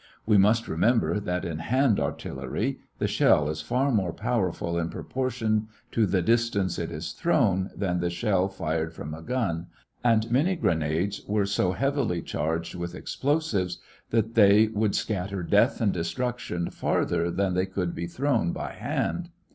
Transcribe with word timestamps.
We 0.25 0.35
must 0.39 0.67
remember 0.67 1.19
that 1.19 1.45
in 1.45 1.59
"hand 1.59 1.99
artillery" 1.99 2.79
the 2.97 3.07
shell 3.07 3.47
is 3.49 3.61
far 3.61 3.91
more 3.91 4.13
powerful 4.13 4.75
in 4.79 4.89
proportion 4.89 5.67
to 5.91 6.07
the 6.07 6.23
distance 6.23 6.79
it 6.79 6.89
is 6.89 7.11
thrown 7.11 7.69
than 7.75 7.99
the 7.99 8.09
shell 8.09 8.47
fired 8.47 8.95
from 8.95 9.13
a 9.13 9.21
gun, 9.21 9.67
and 10.03 10.31
many 10.31 10.55
grenades 10.55 11.21
were 11.27 11.45
so 11.45 11.73
heavily 11.73 12.23
charged 12.23 12.73
with 12.73 12.95
explosives 12.95 13.77
that 14.09 14.33
they 14.33 14.69
would 14.69 14.95
scatter 14.95 15.43
death 15.43 15.79
and 15.79 15.93
destruction 15.93 16.71
farther 16.71 17.29
than 17.29 17.53
they 17.53 17.67
could 17.67 17.93
be 17.93 18.07
thrown 18.07 18.51
by 18.51 18.71
hand. 18.71 19.29